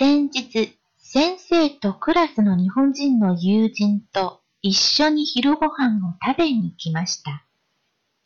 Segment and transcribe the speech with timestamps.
[0.00, 7.44] 先日、先生とクラスの日本人の友人と一緒に昼ご飯を食べに来ました。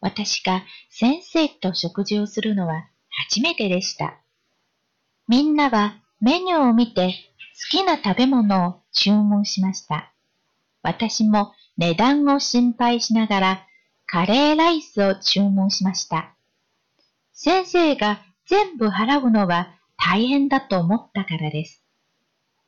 [0.00, 2.86] 私が先生と食事をするのは
[3.32, 4.14] 初めてでした。
[5.26, 7.12] みんなはメニューを見て
[7.64, 10.12] 好きな食べ物を注文しました。
[10.84, 13.66] 私も値段を心配しながら
[14.06, 16.32] カレーライスを注文しました。
[17.32, 21.82] 先生が全部払うのは大変だと思ったからです。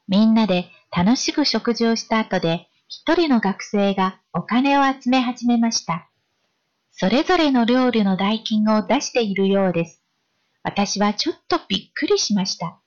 [0.09, 6.09] みんなで楽しく食事をした後で、一人の学生がお金を集め始めました。
[6.93, 10.03] それぞれの料理の代金を出しているようです。
[10.63, 12.79] 私はちょっとびっくりしました。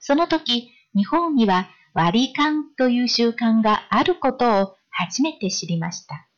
[0.00, 6.28] その時、日本には割り勘という習慣があることを初めて知りました。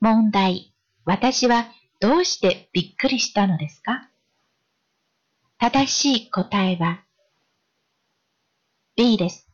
[0.00, 0.72] 問題、
[1.04, 1.66] 私は
[2.00, 4.08] どうしてびっくりしたのですか
[5.70, 7.00] 正しい答えは
[8.96, 9.44] B です。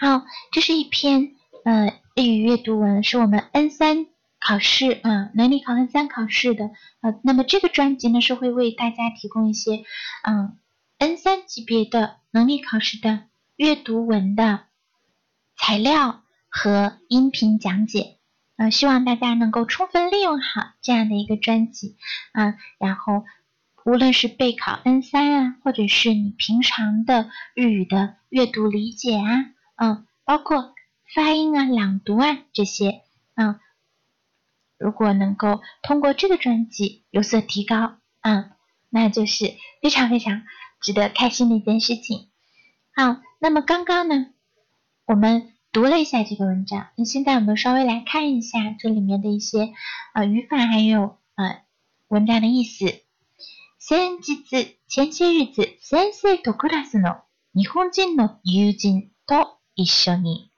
[0.00, 1.32] 好，这是一篇
[1.64, 4.06] 呃日语阅读文，是我们 N 三
[4.40, 6.66] 考试啊能力考 N 三考试的
[7.02, 7.18] 呃。
[7.24, 9.82] 那么这个专辑呢是会为大家提供一些
[10.26, 10.56] 嗯
[10.98, 13.24] N 三级别的能力考试的
[13.56, 14.60] 阅读文的
[15.56, 18.18] 材料和音频讲解。
[18.56, 21.96] 呃，希望大家能够充分利用好这样的一个专辑
[22.32, 23.24] 啊，然后。
[23.84, 30.72] 无论是备考 N 三啊，或者是你平常的日语的阅读理解啊，嗯，包括
[31.16, 33.02] 发音啊、朗读啊这些，
[33.34, 33.58] 嗯，
[34.78, 38.52] 如果能够通过这个专辑有所提高，嗯，
[38.88, 39.46] 那就是
[39.82, 40.42] 非常非常
[40.80, 42.28] 值得开心的一件事情。
[42.94, 44.26] 好，那么刚刚呢，
[45.06, 49.72] 我们读了一下这个文章，那现在我们稍微来看一下这里面的一些
[50.14, 51.64] 呃语法，还有呃
[52.06, 52.86] 文章的意思。
[53.92, 57.16] 先日、先日、先生とクラスの
[57.54, 60.50] 日本人の友人と一緒に、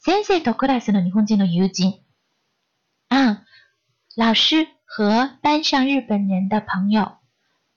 [0.00, 2.00] 先生とクラスの日本人の友人。
[3.08, 3.44] あ、
[4.16, 4.66] 老师
[4.98, 7.18] 和班上日本人的朋友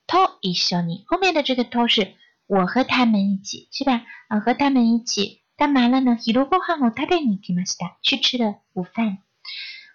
[0.08, 1.06] と一緒に。
[1.08, 2.16] 后面的这个と是
[2.48, 4.02] 我和他们一起，是吧？
[4.44, 6.18] 和他们一起干嘛了呢？
[6.20, 8.00] 昼ご飯を食べに行きました。
[8.02, 9.20] 去吃的午饭。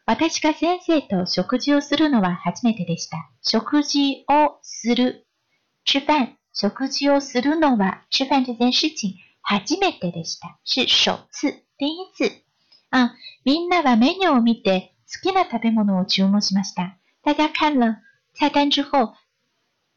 [0.04, 3.30] 私が先生と食事をするのは初めてでした。
[3.42, 5.26] 食事をする。
[5.84, 6.36] 吃饭。
[6.52, 10.58] 食事をするのは、吃饭这件事情、初めてでした。
[10.64, 11.64] 是首次。
[11.78, 12.44] 第一次。
[12.90, 13.14] あ、
[13.44, 14.92] みんなはメニューを見て、
[15.24, 16.98] 好きな食べ物を注文しました。
[17.24, 17.98] 大家看了
[18.34, 19.14] 菜单之后、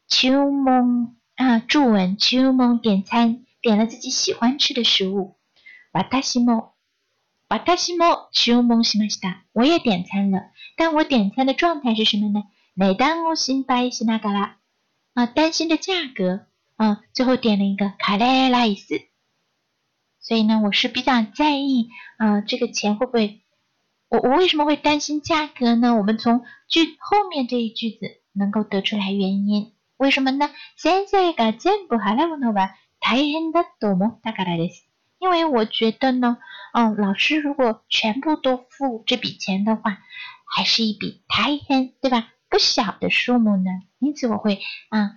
[0.08, 3.42] 注文、あ、注文、注文点餐。
[3.60, 5.36] 点了自己喜欢吃的食物。
[5.92, 6.75] 私も
[7.48, 9.44] 私は夢しました。
[9.52, 12.42] 我也点餐了，但我点餐的状态是什么呢？
[12.74, 14.56] 値段を心配しましたら。
[15.14, 16.46] 啊，担心的价格。
[16.76, 19.08] 啊，最后点了一个カレーライス。
[20.20, 23.42] 所以呢，我是比较在意啊，这个钱会不会？
[24.08, 25.94] 我我为什么会担心价格呢？
[25.96, 27.98] 我们从句后面这一句子
[28.32, 29.72] 能够得出来原因。
[29.98, 30.50] 为什么呢？
[30.76, 34.85] 先べてが全部払うのは大変だと思ったからです。
[35.18, 36.38] 因为我觉得呢，
[36.74, 39.98] 嗯，老师如果全部都付这笔钱的话，
[40.44, 42.32] 还是一笔太钱，对吧？
[42.48, 43.64] 不小的数目呢。
[43.98, 44.60] 因此我会
[44.90, 45.12] 啊，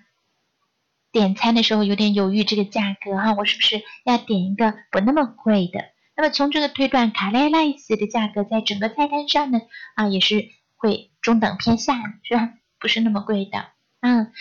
[1.12, 5.84] 点餐的时候有点犹豫这个价格哈，我是不是要点一个不那么贵的？
[6.16, 9.60] 那么从这个推断，卡莱莱斯的价格在整个菜单上呢，
[9.96, 11.94] 啊，也是会中等偏下，
[12.24, 12.54] 是吧？
[12.80, 13.66] 不是那么贵的。
[14.00, 14.32] 嗯。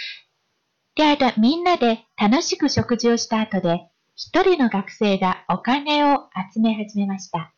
[0.95, 3.89] 第二段，みんなで楽しく食事をしたあとで。
[4.21, 7.53] 一人の学生がお金を集め始めました。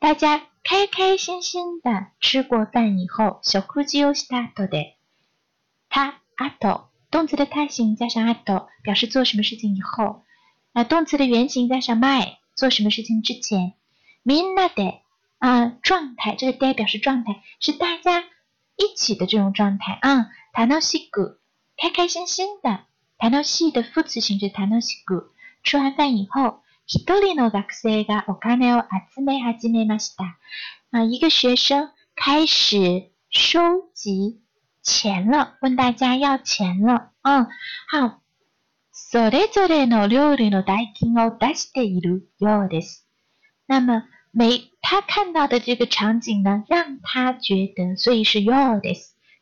[0.00, 4.98] 大家开开心心的吃过饭以后、食事をした後で、
[5.88, 10.22] 他、あと、动词的泰形加上あと、表示做什么事情以后。
[10.74, 13.76] 那动词的原形加上前、做什么事情之前。
[14.26, 15.00] みんなで
[15.38, 18.24] 啊、呃，状态，这个 d 表示状态，是大家
[18.76, 20.28] 一起的这种状态啊。
[20.52, 21.38] 塔诺西古，
[21.78, 22.84] 开开心心的。
[23.18, 25.30] 楽しい的副词形是楽しく。
[25.64, 28.82] 吃完饭以后、一人の学生がお金を
[29.14, 30.36] 集め始めました。
[30.90, 34.42] 啊，一个学生开始收集
[34.82, 37.12] 钱了，问大家要钱了。
[37.22, 37.46] 嗯，
[37.88, 38.20] 好。
[38.92, 43.06] それぞれの料理の代金を出しているようです。
[43.66, 48.80] 那么每他看到的这个场景呢，让他觉得，所以是 y o u r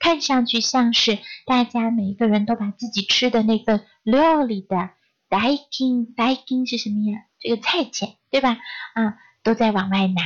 [0.04, 4.90] 看上去像是大家每一个人都把自己吃的那份料理的
[5.30, 7.22] d i k i n g d i k i n g 是什么呀？
[7.40, 8.50] 这个菜钱对吧？
[8.92, 10.22] 啊，都在往外拿。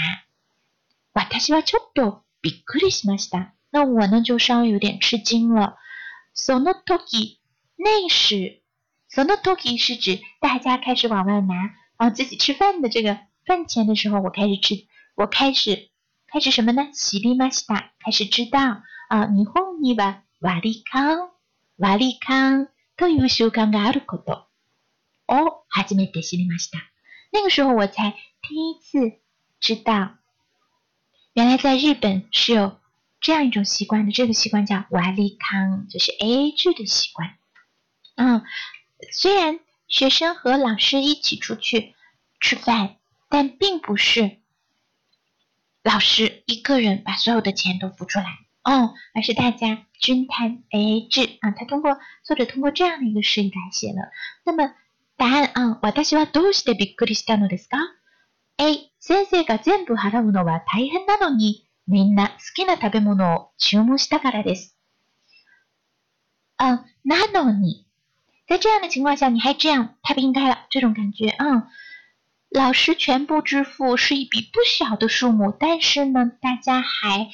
[1.15, 5.77] watashi wa c h o t t 那我呢就稍微有点吃惊了。
[6.35, 7.39] sono toki
[7.77, 8.61] 内史
[9.09, 11.55] sono 是指大家开始往外拿
[11.99, 13.17] 往自己吃饭的这个
[13.47, 14.75] 饭钱的时候，我开始吃，
[15.15, 15.89] 我开始
[16.27, 17.51] 开始什么呢 s h i m a
[18.05, 18.79] 开始吃道。
[19.11, 21.31] 日本には割り勘、
[21.79, 24.45] 割り勘という習慣があること
[25.29, 26.79] を初めて知りました。
[27.33, 29.19] 那个时候我才第一次
[29.61, 30.11] 知道，
[31.33, 32.79] 原来在日本是有
[33.21, 34.13] 这样一种习惯的。
[34.13, 37.37] 这个习惯叫瓦り康，就是 AA 制的习惯。
[38.17, 38.43] 嗯，
[39.13, 41.95] 虽然学生和老师一起出去
[42.41, 42.97] 吃饭，
[43.31, 44.37] 但并不是
[45.83, 48.48] 老师一个人把所有的钱都付出来。
[48.65, 51.51] 哦，而是大家均摊 AA 制啊。
[51.53, 54.11] 他通过作者通过这样的一个事例来写了。
[54.45, 54.75] 那么
[55.17, 57.79] 答案啊，私はどうしてびっくりしたのですか
[58.59, 64.75] ？A 先生が全部払うのは大変なのに、みんな好きな食べ物を注文したからです。
[66.57, 67.87] 啊，难道你，
[68.49, 70.67] 在这样的情况下你还这样太不应该了？
[70.71, 71.69] 这种感觉啊，
[72.51, 77.31] 老师全部支付是一笔不小的数目，但是呢，大家还。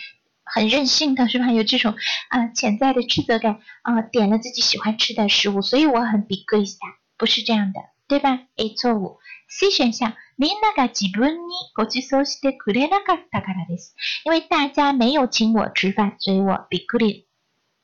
[0.55, 1.51] 很任性的是吧？
[1.51, 1.97] 有这种
[2.29, 6.77] 啊潜在的斥责感啊，点了自己喜欢吃的食物，所以我很 b i good 一下，
[7.19, 9.19] 不是这样的，对吧？A 错误。
[9.49, 11.39] C 选项，みんなが自分に
[11.75, 17.03] ごちそうしてくれなかったからです，因为大家没有请我吃饭，所以我 b i good，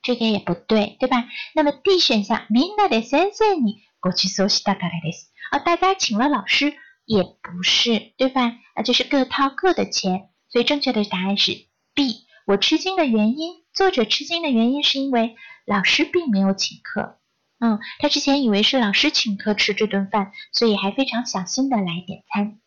[0.02, 1.25] 这个也不对，对吧？
[1.56, 6.72] 那么 D 选项，みんなで先生にごちそうしたからです，啊，大家请了老师
[7.05, 8.55] 也不是，对吧？
[8.76, 11.52] 啊，就是各掏各的钱，所以正确的答案是
[11.94, 12.30] B。
[12.50, 15.37] 我吃惊的原因，作者吃惊的原因是因为
[15.67, 17.17] 老师并没有请客，
[17.61, 22.58] 嗯，他之前以为是老师请客吃这顿饭，所以还非常小心的来点餐。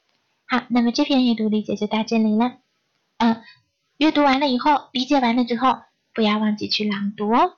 [0.48, 2.60] 好，那么这篇阅读理解就到这里了，
[3.18, 3.42] 嗯，
[3.98, 5.82] 阅读完了以后，理解完了之后，
[6.14, 7.58] 不要忘记去朗读哦。